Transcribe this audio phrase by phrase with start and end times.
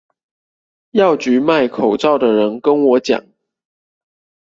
[0.93, 3.23] 藥局賣口罩的人跟我講